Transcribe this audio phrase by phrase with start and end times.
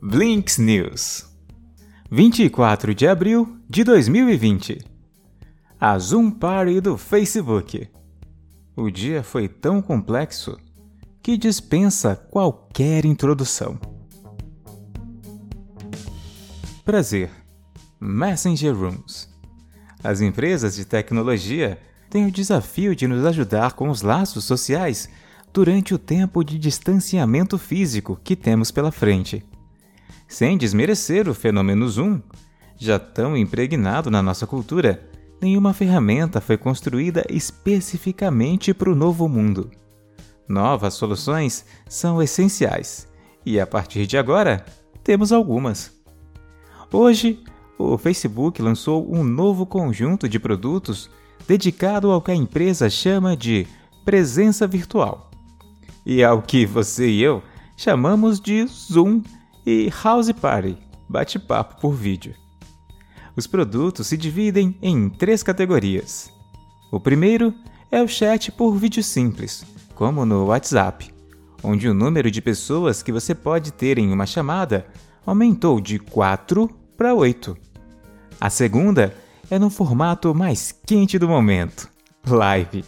[0.00, 1.26] Blinks News.
[2.08, 4.78] 24 de abril de 2020
[5.78, 7.90] A Zoom Party do Facebook.
[8.76, 10.56] O dia foi tão complexo
[11.20, 13.76] que dispensa qualquer introdução.
[16.84, 17.28] Prazer.
[18.00, 19.28] Messenger Rooms.
[20.04, 21.76] As empresas de tecnologia
[22.08, 25.08] têm o desafio de nos ajudar com os laços sociais
[25.52, 29.44] durante o tempo de distanciamento físico que temos pela frente
[30.26, 32.20] sem desmerecer o fenômeno Zoom,
[32.76, 35.08] já tão impregnado na nossa cultura,
[35.40, 39.70] nenhuma ferramenta foi construída especificamente para o novo mundo.
[40.48, 43.08] Novas soluções são essenciais
[43.44, 44.64] e a partir de agora
[45.02, 45.92] temos algumas.
[46.92, 47.42] Hoje,
[47.78, 51.10] o Facebook lançou um novo conjunto de produtos
[51.46, 53.66] dedicado ao que a empresa chama de
[54.04, 55.30] presença virtual
[56.04, 57.42] e ao que você e eu
[57.76, 59.22] chamamos de Zoom
[59.70, 62.34] e House Party, bate-papo por vídeo.
[63.36, 66.32] Os produtos se dividem em três categorias.
[66.90, 67.52] O primeiro
[67.90, 71.12] é o chat por vídeo simples, como no WhatsApp,
[71.62, 74.86] onde o número de pessoas que você pode ter em uma chamada
[75.26, 76.66] aumentou de 4
[76.96, 77.54] para 8.
[78.40, 79.14] A segunda
[79.50, 81.90] é no formato mais quente do momento,
[82.26, 82.86] live,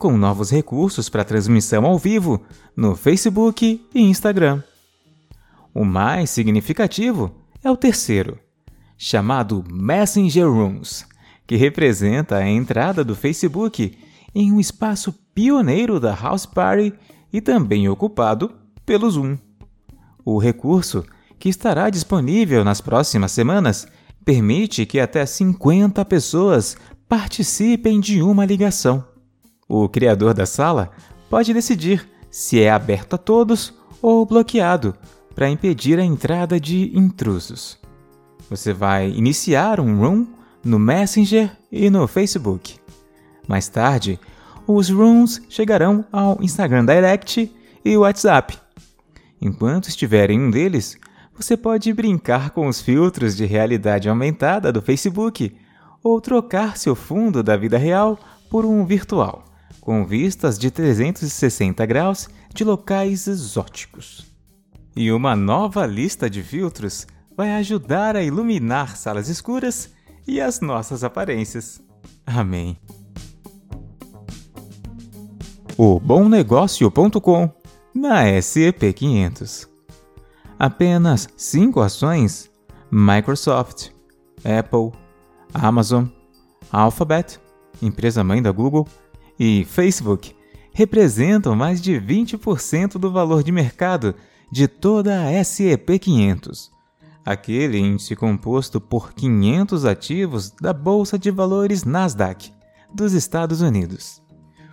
[0.00, 2.42] com novos recursos para transmissão ao vivo
[2.76, 4.64] no Facebook e Instagram.
[5.74, 7.34] O mais significativo
[7.64, 8.38] é o terceiro,
[8.98, 11.06] chamado Messenger Rooms,
[11.46, 13.96] que representa a entrada do Facebook
[14.34, 16.92] em um espaço pioneiro da House Party
[17.32, 18.52] e também ocupado
[18.84, 19.38] pelo Zoom.
[20.24, 21.04] O recurso,
[21.38, 23.86] que estará disponível nas próximas semanas,
[24.24, 26.76] permite que até 50 pessoas
[27.08, 29.04] participem de uma ligação.
[29.66, 30.90] O criador da sala
[31.30, 34.94] pode decidir se é aberto a todos ou bloqueado
[35.34, 37.78] para impedir a entrada de intrusos.
[38.48, 40.26] Você vai iniciar um room
[40.64, 42.78] no Messenger e no Facebook.
[43.48, 44.18] Mais tarde,
[44.66, 47.52] os rooms chegarão ao Instagram Direct
[47.84, 48.58] e WhatsApp.
[49.40, 50.96] Enquanto estiver em um deles,
[51.34, 55.56] você pode brincar com os filtros de realidade aumentada do Facebook
[56.02, 58.18] ou trocar seu fundo da vida real
[58.50, 59.44] por um virtual,
[59.80, 64.31] com vistas de 360 graus de locais exóticos.
[64.94, 69.90] E uma nova lista de filtros vai ajudar a iluminar salas escuras
[70.26, 71.80] e as nossas aparências.
[72.26, 72.78] Amém.
[75.76, 77.50] O bomnegócio.com
[77.94, 79.68] na SEP 500.
[80.58, 82.50] Apenas cinco ações:
[82.90, 83.90] Microsoft,
[84.44, 84.92] Apple,
[85.54, 86.06] Amazon,
[86.70, 87.40] Alphabet,
[87.80, 88.86] empresa mãe da Google,
[89.38, 90.36] e Facebook
[90.74, 94.14] representam mais de 20% do valor de mercado
[94.52, 96.70] de toda a SEP 500,
[97.24, 102.52] aquele índice composto por 500 ativos da Bolsa de Valores Nasdaq
[102.92, 104.20] dos Estados Unidos.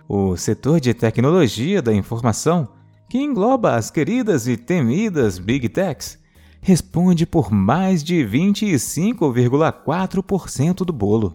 [0.06, 2.68] O setor de tecnologia da informação,
[3.08, 6.18] que engloba as queridas e temidas Big Techs,
[6.60, 11.32] responde por mais de 25,4% do bolo.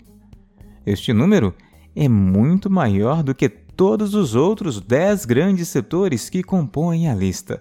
[0.86, 1.52] Este número
[1.96, 7.60] é muito maior do que todos os outros 10 grandes setores que compõem a lista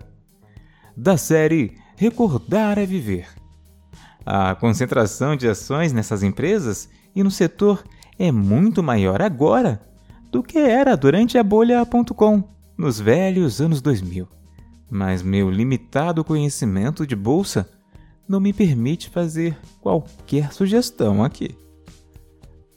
[0.96, 3.28] da série Recordar é Viver.
[4.24, 7.84] A concentração de ações nessas empresas e no setor
[8.18, 9.80] é muito maior agora
[10.30, 12.42] do que era durante a bolha.com
[12.76, 14.26] nos velhos anos 2000.
[14.90, 17.68] Mas meu limitado conhecimento de bolsa
[18.28, 21.56] não me permite fazer qualquer sugestão aqui.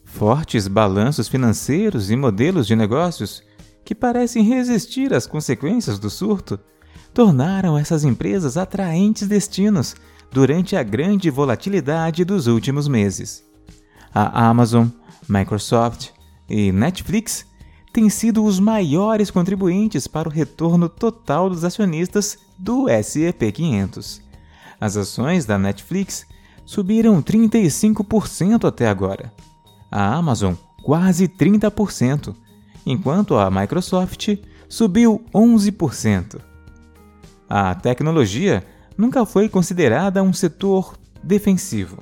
[0.04, 3.44] Fortes balanços financeiros e modelos de negócios
[3.86, 6.60] que parecem resistir às consequências do surto
[7.14, 9.96] tornaram essas empresas atraentes destinos
[10.32, 13.44] durante a grande volatilidade dos últimos meses.
[14.14, 14.88] A Amazon,
[15.28, 16.10] Microsoft
[16.50, 17.46] e Netflix
[17.94, 24.22] têm sido os maiores contribuintes para o retorno total dos acionistas do SEP 500.
[24.80, 26.26] As ações da Netflix
[26.66, 29.34] subiram 35% até agora.
[29.90, 30.54] A Amazon,
[30.84, 32.36] quase 30%,
[32.86, 34.38] enquanto a Microsoft
[34.70, 36.47] subiu 11%.
[37.50, 38.66] A tecnologia
[38.98, 42.00] nunca foi considerada um setor defensivo,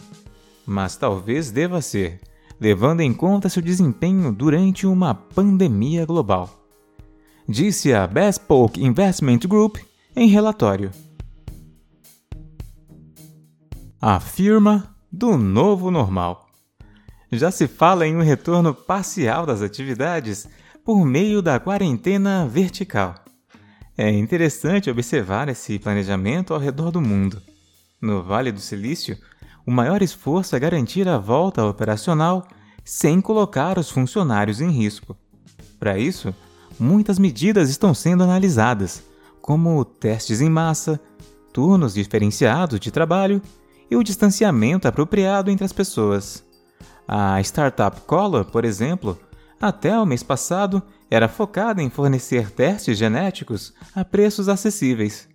[0.65, 2.19] mas talvez deva ser,
[2.59, 6.49] levando em conta seu desempenho durante uma pandemia global.
[7.47, 9.77] Disse a Bespoke Investment Group
[10.15, 10.89] em relatório.
[14.01, 16.47] A firma do novo normal.
[17.31, 20.47] Já se fala em um retorno parcial das atividades
[20.83, 23.24] por meio da quarentena vertical.
[23.97, 27.41] É interessante observar esse planejamento ao redor do mundo.
[28.01, 29.17] No Vale do Silício,
[29.65, 32.45] o maior esforço é garantir a volta operacional
[32.83, 35.15] sem colocar os funcionários em risco.
[35.79, 36.35] Para isso,
[36.77, 39.01] muitas medidas estão sendo analisadas,
[39.41, 40.99] como testes em massa,
[41.53, 43.41] turnos diferenciados de trabalho
[43.89, 46.43] e o distanciamento apropriado entre as pessoas.
[47.07, 49.17] A startup Color, por exemplo,
[49.61, 55.27] até o mês passado era focada em fornecer testes genéticos a preços acessíveis.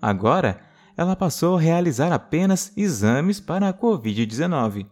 [0.00, 0.60] Agora,
[0.96, 4.86] ela passou a realizar apenas exames para a Covid-19.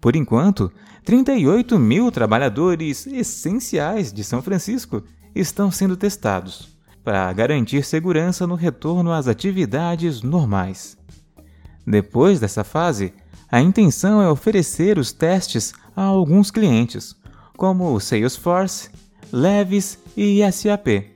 [0.00, 0.70] Por enquanto,
[1.04, 5.02] 38 mil trabalhadores essenciais de São Francisco
[5.34, 10.96] estão sendo testados para garantir segurança no retorno às atividades normais.
[11.86, 13.12] Depois dessa fase,
[13.50, 17.14] a intenção é oferecer os testes a alguns clientes,
[17.56, 18.90] como Salesforce,
[19.32, 21.14] Levis e SAP.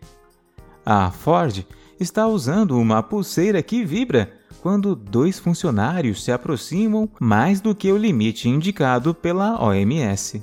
[0.84, 1.66] A Ford
[2.00, 4.32] está usando uma pulseira que vibra
[4.62, 10.42] quando dois funcionários se aproximam mais do que o limite indicado pela OMS.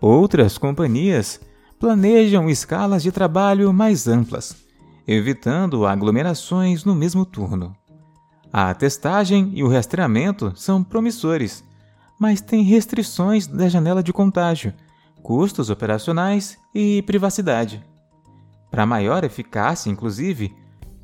[0.00, 1.40] Outras companhias
[1.78, 4.56] planejam escalas de trabalho mais amplas,
[5.06, 7.74] evitando aglomerações no mesmo turno.
[8.52, 11.62] A testagem e o rastreamento são promissores,
[12.18, 14.72] mas têm restrições da janela de contágio,
[15.22, 17.84] custos operacionais e privacidade.
[18.70, 20.54] Para maior eficácia, inclusive,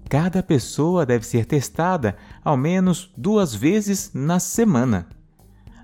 [0.08, 5.08] cada pessoa deve ser testada ao menos duas vezes na semana.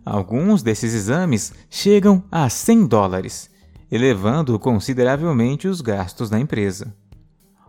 [0.04, 3.50] Alguns desses exames chegam a 100 dólares,
[3.90, 6.94] elevando consideravelmente os gastos da empresa.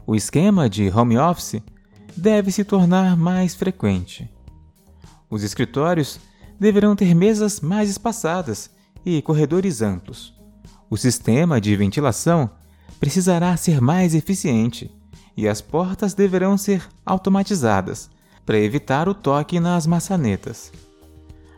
[0.06, 1.62] O esquema de home office
[2.16, 4.30] deve se tornar mais frequente.
[5.30, 6.20] Os escritórios
[6.60, 8.70] deverão ter mesas mais espaçadas
[9.06, 10.41] e corredores amplos.
[10.92, 12.48] O sistema de ventilação
[13.00, 14.92] precisará ser mais eficiente
[15.36, 18.12] e as portas deverão ser automatizadas
[18.46, 20.72] para evitar o toque nas maçanetas.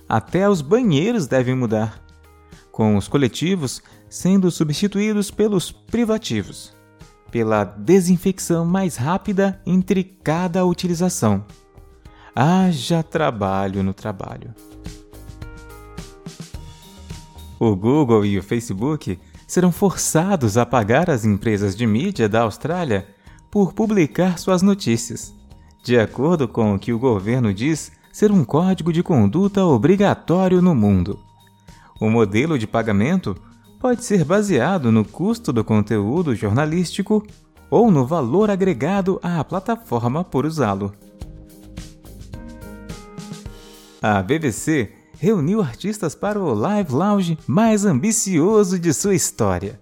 [0.08, 2.02] Até os banheiros devem mudar,
[2.72, 6.74] com os coletivos sendo substituídos pelos privativos
[7.34, 11.44] pela desinfecção mais rápida entre cada utilização.
[12.36, 14.54] Haja trabalho no trabalho.
[17.60, 23.08] O Google e o Facebook serão forçados a pagar as empresas de mídia da Austrália
[23.52, 25.34] por publicar suas notícias,
[25.84, 30.74] de acordo com o que o governo diz ser um código de conduta obrigatório no
[30.74, 31.20] mundo.
[32.00, 33.36] O modelo de pagamento
[33.80, 37.26] pode ser baseado no custo do conteúdo jornalístico
[37.70, 40.94] ou no valor agregado à plataforma por usá-lo.
[44.02, 44.92] A BBC
[45.24, 49.80] reuniu artistas para o live lounge mais ambicioso de sua história.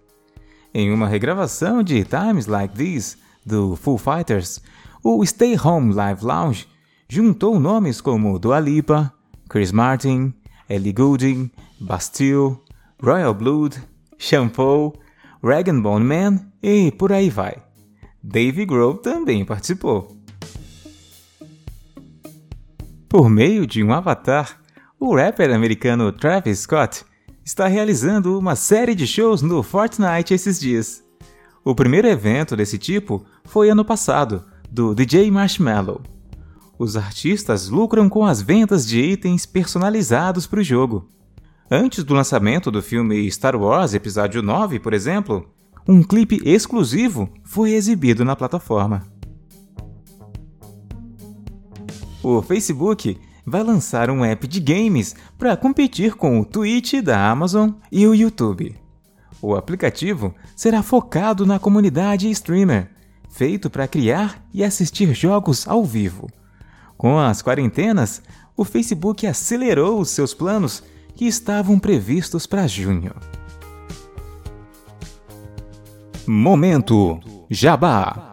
[0.72, 4.62] Em uma regravação de Times Like These, do Foo Fighters,
[5.04, 6.68] o Stay Home Live Lounge
[7.10, 9.12] juntou nomes como Dua Lipa,
[9.50, 10.32] Chris Martin,
[10.70, 11.50] Ellie Goulding,
[11.80, 12.60] Bastille,
[13.02, 13.82] Royal Blood,
[14.20, 14.94] Shampoo,
[15.44, 17.56] Rag Bone Man e por aí vai.
[18.22, 20.16] Dave Grohl também participou.
[23.10, 24.61] Por meio de um avatar,
[25.02, 27.04] o rapper americano Travis Scott
[27.44, 31.04] está realizando uma série de shows no Fortnite esses dias.
[31.66, 36.04] O primeiro evento desse tipo foi ano passado, do DJ Marshmallow.
[36.78, 41.10] Os artistas lucram com as vendas de itens personalizados para o jogo.
[41.70, 45.50] Antes do lançamento do filme Star Wars Episódio 9, por exemplo,
[45.88, 49.02] um clipe exclusivo foi exibido na plataforma.
[52.22, 57.72] O Facebook vai lançar um app de games para competir com o Twitch da Amazon
[57.92, 58.76] e o YouTube.
[59.42, 62.90] O aplicativo será focado na comunidade streamer,
[63.30, 66.30] feito para criar e assistir jogos ao vivo.
[66.98, 68.22] Com as quarentenas,
[68.56, 70.84] o Facebook acelerou os seus planos
[71.16, 73.14] que estavam previstos para junho.
[76.28, 77.20] Momento
[77.50, 78.31] Jabá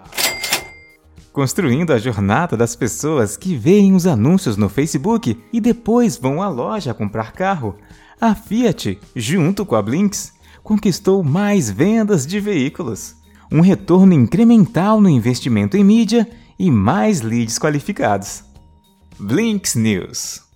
[1.32, 6.48] Construindo a jornada das pessoas que veem os anúncios no Facebook e depois vão à
[6.48, 7.76] loja comprar carro,
[8.20, 10.32] a Fiat, junto com a Blinks,
[10.62, 13.14] conquistou mais vendas de veículos,
[13.52, 18.42] um retorno incremental no investimento em mídia e mais leads qualificados.
[19.18, 20.47] Blinks News